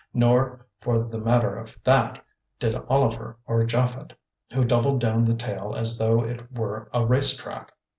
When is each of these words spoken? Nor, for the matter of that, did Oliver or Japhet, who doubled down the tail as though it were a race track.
Nor, 0.15 0.65
for 0.79 1.03
the 1.03 1.19
matter 1.19 1.55
of 1.55 1.77
that, 1.83 2.25
did 2.57 2.73
Oliver 2.89 3.37
or 3.45 3.63
Japhet, 3.65 4.13
who 4.51 4.65
doubled 4.65 4.99
down 4.99 5.23
the 5.25 5.35
tail 5.35 5.75
as 5.77 5.95
though 5.99 6.23
it 6.23 6.51
were 6.57 6.89
a 6.91 7.05
race 7.05 7.37
track. 7.37 7.71